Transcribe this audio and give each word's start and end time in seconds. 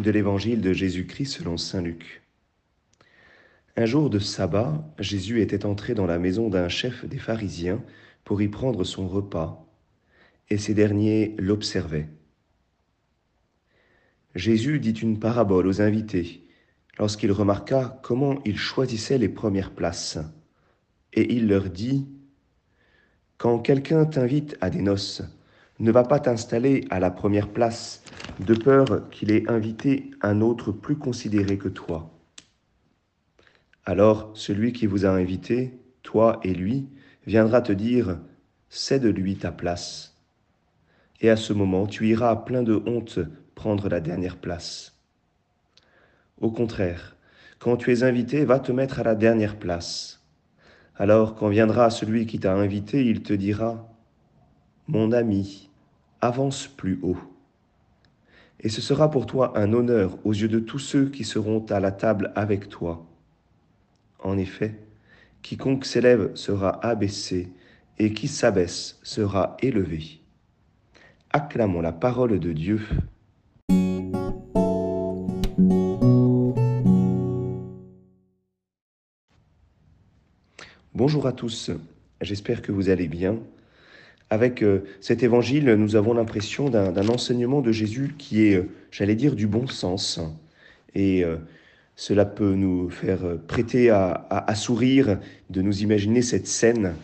de 0.00 0.10
l'évangile 0.10 0.60
de 0.60 0.72
Jésus-Christ 0.72 1.26
selon 1.26 1.56
Saint 1.56 1.82
Luc. 1.82 2.22
Un 3.76 3.86
jour 3.86 4.10
de 4.10 4.18
sabbat, 4.18 4.84
Jésus 4.98 5.40
était 5.40 5.64
entré 5.64 5.94
dans 5.94 6.06
la 6.06 6.18
maison 6.18 6.48
d'un 6.48 6.68
chef 6.68 7.04
des 7.04 7.18
pharisiens 7.18 7.82
pour 8.24 8.42
y 8.42 8.48
prendre 8.48 8.84
son 8.84 9.08
repas, 9.08 9.66
et 10.48 10.58
ces 10.58 10.74
derniers 10.74 11.34
l'observaient. 11.38 12.08
Jésus 14.34 14.80
dit 14.80 14.90
une 14.90 15.18
parabole 15.18 15.66
aux 15.66 15.80
invités 15.80 16.46
lorsqu'il 16.98 17.32
remarqua 17.32 17.98
comment 18.02 18.40
ils 18.44 18.58
choisissaient 18.58 19.18
les 19.18 19.28
premières 19.28 19.72
places, 19.72 20.18
et 21.12 21.34
il 21.34 21.48
leur 21.48 21.70
dit, 21.70 22.06
Quand 23.38 23.58
quelqu'un 23.58 24.04
t'invite 24.04 24.56
à 24.60 24.70
des 24.70 24.82
noces, 24.82 25.22
ne 25.80 25.90
va 25.90 26.04
pas 26.04 26.20
t'installer 26.20 26.86
à 26.90 27.00
la 27.00 27.10
première 27.10 27.48
place, 27.48 28.02
de 28.38 28.54
peur 28.54 29.08
qu'il 29.10 29.32
ait 29.32 29.50
invité 29.50 30.10
un 30.20 30.42
autre 30.42 30.72
plus 30.72 30.96
considéré 30.96 31.58
que 31.58 31.68
toi. 31.68 32.10
Alors 33.84 34.30
celui 34.34 34.72
qui 34.72 34.86
vous 34.86 35.06
a 35.06 35.10
invité, 35.10 35.78
toi 36.02 36.38
et 36.44 36.54
lui, 36.54 36.88
viendra 37.26 37.62
te 37.62 37.72
dire, 37.72 38.18
cède 38.68 39.04
lui 39.04 39.36
ta 39.36 39.52
place. 39.52 40.18
Et 41.20 41.30
à 41.30 41.36
ce 41.36 41.52
moment, 41.52 41.86
tu 41.86 42.08
iras 42.08 42.36
plein 42.36 42.62
de 42.62 42.82
honte 42.86 43.18
prendre 43.54 43.88
la 43.88 44.00
dernière 44.00 44.36
place. 44.36 44.98
Au 46.40 46.50
contraire, 46.50 47.16
quand 47.58 47.76
tu 47.76 47.92
es 47.92 48.02
invité, 48.02 48.44
va 48.44 48.58
te 48.58 48.72
mettre 48.72 49.00
à 49.00 49.02
la 49.02 49.14
dernière 49.14 49.58
place. 49.58 50.22
Alors, 50.96 51.34
quand 51.34 51.48
viendra 51.48 51.90
celui 51.90 52.26
qui 52.26 52.38
t'a 52.38 52.54
invité, 52.54 53.04
il 53.06 53.22
te 53.22 53.32
dira, 53.32 53.88
Mon 54.86 55.12
ami, 55.12 55.69
avance 56.20 56.66
plus 56.66 56.98
haut. 57.02 57.18
Et 58.60 58.68
ce 58.68 58.80
sera 58.80 59.10
pour 59.10 59.26
toi 59.26 59.58
un 59.58 59.72
honneur 59.72 60.18
aux 60.24 60.32
yeux 60.32 60.48
de 60.48 60.60
tous 60.60 60.78
ceux 60.78 61.08
qui 61.08 61.24
seront 61.24 61.64
à 61.70 61.80
la 61.80 61.92
table 61.92 62.32
avec 62.36 62.68
toi. 62.68 63.06
En 64.22 64.36
effet, 64.36 64.78
quiconque 65.42 65.86
s'élève 65.86 66.34
sera 66.34 66.84
abaissé, 66.84 67.52
et 68.00 68.14
qui 68.14 68.28
s'abaisse 68.28 68.98
sera 69.02 69.58
élevé. 69.60 70.20
Acclamons 71.30 71.82
la 71.82 71.92
parole 71.92 72.40
de 72.40 72.52
Dieu. 72.52 72.80
Bonjour 80.94 81.26
à 81.26 81.32
tous, 81.32 81.70
j'espère 82.22 82.62
que 82.62 82.72
vous 82.72 82.88
allez 82.88 83.06
bien. 83.06 83.38
Avec 84.30 84.62
euh, 84.62 84.84
cet 85.00 85.24
évangile, 85.24 85.74
nous 85.74 85.96
avons 85.96 86.14
l'impression 86.14 86.70
d'un 86.70 87.08
enseignement 87.08 87.62
de 87.62 87.72
Jésus 87.72 88.14
qui 88.16 88.44
est, 88.46 88.54
euh, 88.54 88.68
j'allais 88.92 89.16
dire, 89.16 89.34
du 89.34 89.48
bon 89.48 89.66
sens. 89.66 90.20
Et 90.94 91.24
euh, 91.24 91.36
cela 91.96 92.24
peut 92.24 92.54
nous 92.54 92.90
faire 92.90 93.18
prêter 93.48 93.90
à, 93.90 94.54
sourire 94.54 95.18
de 95.50 95.62
nous 95.62 95.82
imaginer 95.82 96.22
cette 96.22 96.46
scène 96.46 96.94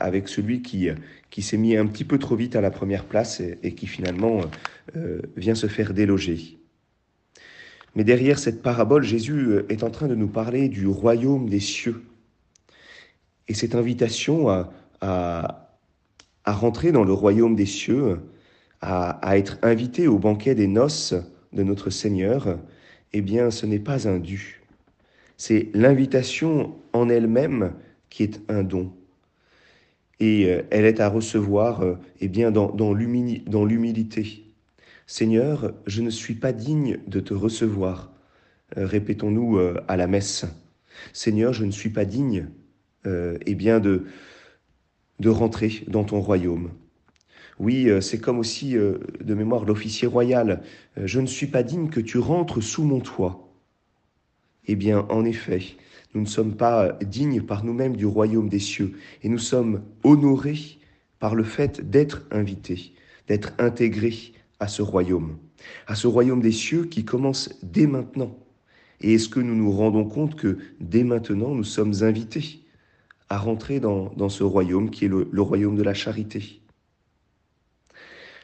avec 0.00 0.28
celui 0.28 0.60
qui, 0.60 0.88
qui 1.30 1.40
s'est 1.40 1.56
mis 1.56 1.76
un 1.76 1.86
petit 1.86 2.02
peu 2.04 2.18
trop 2.18 2.34
vite 2.34 2.56
à 2.56 2.60
la 2.60 2.72
première 2.72 3.04
place 3.04 3.40
et, 3.40 3.74
qui 3.74 3.86
finalement 3.86 4.40
vient 5.36 5.54
se 5.54 5.68
faire 5.68 5.94
déloger. 5.94 6.58
Mais 7.94 8.02
derrière 8.02 8.40
cette 8.40 8.60
parabole, 8.60 9.04
Jésus 9.04 9.60
est 9.68 9.84
en 9.84 9.90
train 9.90 10.08
de 10.08 10.16
nous 10.16 10.26
parler 10.26 10.68
du 10.68 10.88
royaume 10.88 11.48
des 11.48 11.60
cieux. 11.60 12.02
Et 13.46 13.54
cette 13.54 13.76
invitation 13.76 14.48
à 14.48 14.72
à 15.04 15.63
rentrer 16.52 16.92
dans 16.92 17.04
le 17.04 17.12
royaume 17.12 17.56
des 17.56 17.66
cieux, 17.66 18.20
à, 18.80 19.38
être 19.38 19.58
invité 19.62 20.08
au 20.08 20.18
banquet 20.18 20.54
des 20.54 20.66
noces 20.66 21.14
de 21.52 21.62
notre 21.62 21.88
Seigneur, 21.88 22.58
eh 23.12 23.22
bien, 23.22 23.50
ce 23.50 23.64
n'est 23.64 23.78
pas 23.78 24.08
un 24.08 24.18
dû. 24.18 24.62
C'est 25.36 25.70
l'invitation 25.72 26.74
en 26.92 27.08
elle-même 27.08 27.72
qui 28.10 28.24
est 28.24 28.40
un 28.48 28.62
don. 28.62 28.92
Et 30.20 30.46
euh, 30.46 30.62
elle 30.70 30.84
est 30.84 31.00
à 31.00 31.08
recevoir 31.08 31.82
euh, 31.82 31.94
eh 32.20 32.28
bien, 32.28 32.50
dans, 32.50 32.70
dans 32.70 32.92
l'humilité. 32.92 34.44
Seigneur, 35.06 35.72
je 35.86 36.02
ne 36.02 36.10
suis 36.10 36.34
pas 36.34 36.52
digne 36.52 36.98
de 37.06 37.20
te 37.20 37.34
recevoir. 37.34 38.12
Euh, 38.76 38.86
répétons-nous 38.86 39.58
à 39.88 39.96
la 39.96 40.06
messe. 40.06 40.44
Seigneur, 41.12 41.52
je 41.52 41.64
ne 41.64 41.70
suis 41.70 41.90
pas 41.90 42.04
digne 42.04 42.48
eh 43.06 43.54
bien, 43.54 43.80
de, 43.80 44.06
de 45.20 45.28
rentrer 45.28 45.84
dans 45.88 46.04
ton 46.04 46.20
royaume. 46.20 46.70
Oui, 47.58 47.88
euh, 47.88 48.00
c'est 48.00 48.18
comme 48.18 48.38
aussi 48.38 48.76
euh, 48.76 48.98
de 49.22 49.34
mémoire 49.34 49.64
l'officier 49.64 50.08
royal. 50.08 50.62
Euh, 50.98 51.06
je 51.06 51.20
ne 51.20 51.26
suis 51.26 51.46
pas 51.46 51.62
digne 51.62 51.88
que 51.88 52.00
tu 52.00 52.18
rentres 52.18 52.62
sous 52.62 52.84
mon 52.84 53.00
toit. 53.00 53.52
Eh 54.66 54.74
bien, 54.74 55.06
en 55.10 55.24
effet, 55.24 55.62
nous 56.14 56.22
ne 56.22 56.26
sommes 56.26 56.56
pas 56.56 56.92
dignes 57.02 57.42
par 57.42 57.64
nous-mêmes 57.64 57.96
du 57.96 58.06
royaume 58.06 58.48
des 58.48 58.58
cieux, 58.58 58.94
et 59.22 59.28
nous 59.28 59.38
sommes 59.38 59.82
honorés 60.02 60.78
par 61.18 61.34
le 61.34 61.44
fait 61.44 61.90
d'être 61.90 62.22
invités, 62.30 62.94
d'être 63.28 63.52
intégrés 63.58 64.32
à 64.58 64.68
ce 64.68 64.82
royaume, 64.82 65.36
à 65.86 65.94
ce 65.94 66.06
royaume 66.06 66.40
des 66.40 66.52
cieux 66.52 66.86
qui 66.86 67.04
commence 67.04 67.50
dès 67.62 67.86
maintenant. 67.86 68.38
Et 69.00 69.14
est-ce 69.14 69.28
que 69.28 69.40
nous 69.40 69.54
nous 69.54 69.70
rendons 69.70 70.04
compte 70.04 70.34
que 70.34 70.58
dès 70.80 71.04
maintenant, 71.04 71.54
nous 71.54 71.64
sommes 71.64 72.02
invités? 72.02 72.63
À 73.34 73.38
rentrer 73.38 73.80
dans, 73.80 74.28
ce 74.28 74.44
royaume 74.44 74.90
qui 74.90 75.06
est 75.06 75.08
le, 75.08 75.42
royaume 75.42 75.74
de 75.74 75.82
la 75.82 75.92
charité. 75.92 76.60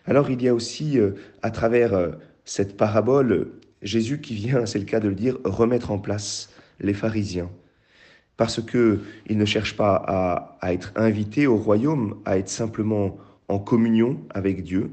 Alors 0.05 0.31
il 0.31 0.43
y 0.43 0.49
a 0.49 0.55
aussi, 0.55 0.99
euh, 0.99 1.13
à 1.43 1.53
travers 1.53 1.95
euh, 1.95 2.11
cette 2.45 2.77
parabole, 2.77 3.53
Jésus 3.83 4.21
qui 4.21 4.35
vient, 4.35 4.67
c'est 4.67 4.81
le 4.81 4.85
cas 4.85 4.99
de 4.99 5.09
le 5.09 5.15
dire, 5.15 5.39
remettre 5.45 5.93
en 5.93 5.99
place 5.99 6.51
les 6.81 6.93
pharisiens. 6.93 7.51
Parce 8.37 8.61
qu'ils 8.61 9.39
ne 9.39 9.45
cherchent 9.45 9.77
pas 9.77 9.95
à, 9.95 10.59
à 10.61 10.73
être 10.73 10.93
invités 10.97 11.47
au 11.47 11.57
royaume, 11.57 12.21
à 12.25 12.37
être 12.37 12.49
simplement 12.49 13.17
en 13.47 13.61
communion 13.61 14.21
avec 14.31 14.65
Dieu, 14.65 14.91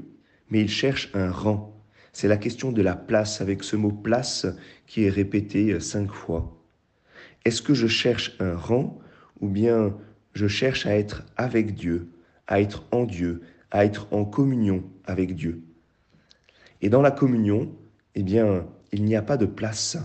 mais 0.51 0.61
ils 0.61 0.69
cherchent 0.69 1.09
un 1.15 1.31
rang. 1.31 1.73
C'est 2.13 2.27
la 2.27 2.37
question 2.37 2.71
de 2.71 2.83
la 2.83 2.95
place, 2.95 3.41
avec 3.41 3.63
ce 3.63 3.75
mot 3.75 3.91
place 3.91 4.45
qui 4.85 5.05
est 5.05 5.09
répété 5.09 5.71
euh, 5.71 5.79
cinq 5.79 6.11
fois. 6.11 6.55
Est-ce 7.45 7.63
que 7.63 7.73
je 7.73 7.87
cherche 7.87 8.35
un 8.39 8.55
rang 8.55 8.99
ou 9.41 9.49
bien 9.49 9.95
je 10.33 10.47
cherche 10.47 10.85
à 10.85 10.95
être 10.95 11.25
avec 11.35 11.73
Dieu, 11.75 12.09
à 12.47 12.61
être 12.61 12.85
en 12.91 13.05
Dieu, 13.05 13.41
à 13.71 13.85
être 13.85 14.07
en 14.11 14.25
communion 14.25 14.83
avec 15.05 15.35
Dieu. 15.35 15.61
Et 16.81 16.89
dans 16.89 17.01
la 17.01 17.11
communion, 17.11 17.75
eh 18.15 18.23
bien, 18.23 18.67
il 18.91 19.03
n'y 19.03 19.15
a 19.15 19.21
pas 19.21 19.37
de 19.37 19.45
place. 19.45 19.97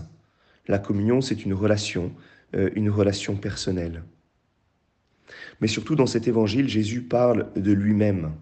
La 0.67 0.79
communion, 0.79 1.21
c'est 1.21 1.45
une 1.45 1.53
relation, 1.53 2.11
euh, 2.55 2.69
une 2.75 2.89
relation 2.89 3.35
personnelle. 3.35 4.03
Mais 5.61 5.67
surtout 5.67 5.95
dans 5.95 6.05
cet 6.05 6.27
évangile, 6.27 6.67
Jésus 6.67 7.01
parle 7.01 7.51
de 7.55 7.71
lui-même. 7.71 8.33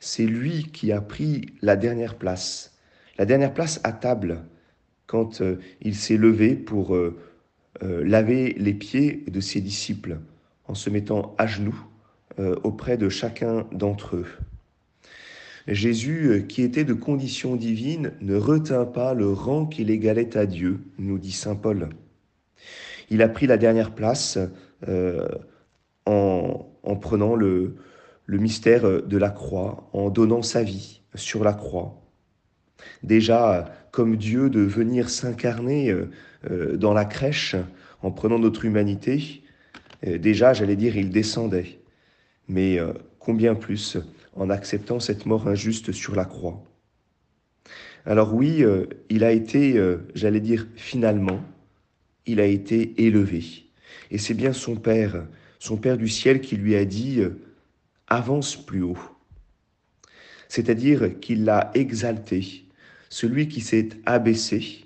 C'est 0.00 0.26
lui 0.26 0.64
qui 0.72 0.92
a 0.92 1.00
pris 1.00 1.46
la 1.62 1.76
dernière 1.76 2.16
place, 2.16 2.78
la 3.18 3.26
dernière 3.26 3.52
place 3.52 3.80
à 3.84 3.92
table, 3.92 4.44
quand 5.06 5.40
euh, 5.40 5.58
il 5.80 5.94
s'est 5.94 6.16
levé 6.16 6.54
pour 6.54 6.94
euh, 6.94 7.16
euh, 7.82 8.02
laver 8.04 8.54
les 8.58 8.72
pieds 8.72 9.24
de 9.28 9.40
ses 9.40 9.60
disciples 9.60 10.18
en 10.66 10.74
se 10.74 10.88
mettant 10.88 11.34
à 11.36 11.46
genoux 11.46 11.78
euh, 12.38 12.56
auprès 12.62 12.96
de 12.96 13.08
chacun 13.08 13.66
d'entre 13.72 14.16
eux. 14.16 14.26
Jésus, 15.68 16.28
euh, 16.28 16.40
qui 16.40 16.62
était 16.62 16.84
de 16.84 16.94
condition 16.94 17.56
divine, 17.56 18.12
ne 18.20 18.36
retint 18.36 18.84
pas 18.84 19.14
le 19.14 19.30
rang 19.30 19.66
qu'il 19.66 19.90
égalait 19.90 20.36
à 20.36 20.46
Dieu, 20.46 20.80
nous 20.98 21.18
dit 21.18 21.32
Saint 21.32 21.56
Paul. 21.56 21.90
Il 23.10 23.20
a 23.20 23.28
pris 23.28 23.46
la 23.46 23.56
dernière 23.56 23.94
place 23.94 24.38
en, 26.06 26.66
en, 26.82 26.96
prenant 26.96 27.36
le 27.36 27.76
mystère 28.26 29.02
de 29.02 29.16
la 29.16 29.30
croix, 29.30 29.88
en 29.92 30.10
donnant 30.10 30.42
sa 30.42 30.62
vie 30.62 31.02
sur 31.14 31.44
la 31.44 31.52
croix. 31.52 32.05
Déjà, 33.02 33.72
comme 33.90 34.16
Dieu, 34.16 34.50
de 34.50 34.60
venir 34.60 35.08
s'incarner 35.08 35.94
euh, 36.50 36.76
dans 36.76 36.92
la 36.92 37.04
crèche, 37.04 37.56
en 38.02 38.10
prenant 38.10 38.38
notre 38.38 38.64
humanité, 38.64 39.42
euh, 40.06 40.18
déjà, 40.18 40.52
j'allais 40.52 40.76
dire, 40.76 40.96
il 40.96 41.10
descendait. 41.10 41.80
Mais 42.48 42.78
euh, 42.78 42.92
combien 43.18 43.54
plus 43.54 43.98
en 44.34 44.50
acceptant 44.50 45.00
cette 45.00 45.26
mort 45.26 45.48
injuste 45.48 45.92
sur 45.92 46.14
la 46.14 46.24
croix. 46.24 46.62
Alors 48.04 48.34
oui, 48.34 48.62
il 49.08 49.24
a 49.24 49.32
été, 49.32 49.82
j'allais 50.14 50.40
dire, 50.40 50.68
finalement, 50.76 51.40
il 52.26 52.38
a 52.38 52.44
été 52.44 53.02
élevé. 53.02 53.64
Et 54.12 54.18
c'est 54.18 54.34
bien 54.34 54.52
son 54.52 54.76
Père, 54.76 55.24
son 55.58 55.76
Père 55.76 55.96
du 55.96 56.06
ciel 56.06 56.40
qui 56.40 56.56
lui 56.56 56.76
a 56.76 56.84
dit, 56.84 57.22
avance 58.06 58.54
plus 58.54 58.82
haut. 58.82 58.98
C'est-à-dire 60.48 61.18
qu'il 61.18 61.44
l'a 61.44 61.70
exalté, 61.74 62.65
celui 63.08 63.48
qui 63.48 63.60
s'est 63.60 63.88
abaissé, 64.04 64.84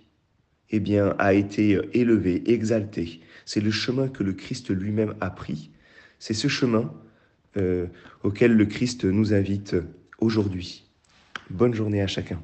eh 0.70 0.81
bien, 0.81 1.14
a 1.19 1.34
été 1.34 1.76
euh, 1.76 1.90
élevé, 1.93 2.43
exalté. 2.46 3.20
C'est 3.44 3.61
le 3.61 3.70
chemin 3.70 4.08
que 4.08 4.22
le 4.22 4.32
Christ 4.32 4.70
lui-même 4.70 5.14
a 5.20 5.31
pris. 5.31 5.70
C'est 6.19 6.34
ce 6.34 6.49
chemin 6.49 6.93
euh, 7.56 7.87
auquel 8.22 8.55
le 8.55 8.67
Christ 8.67 9.05
nous 9.05 9.34
invite 9.34 9.76
aujourd'hui. 10.19 10.84
Bonne 11.50 11.75
journée 11.75 12.02
à 12.02 12.06
chacun. 12.06 12.40